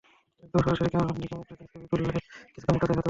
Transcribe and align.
একদম 0.43 0.59
সরাসরি 0.65 0.89
ক্যামেরার 0.89 1.15
দিকে 1.15 1.27
মুখ 1.31 1.45
রেখে 1.51 1.65
ছবি 1.71 1.85
তুললে 1.91 2.09
কিছুটা 2.53 2.71
মোটা 2.73 2.85
দেখাতে 2.85 2.87
পারে। 2.87 2.99